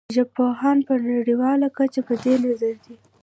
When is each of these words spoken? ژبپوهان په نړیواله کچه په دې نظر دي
ژبپوهان 0.15 0.77
په 0.87 0.93
نړیواله 1.09 1.67
کچه 1.77 2.01
په 2.07 2.13
دې 2.23 2.33
نظر 2.45 2.75
دي 2.85 2.95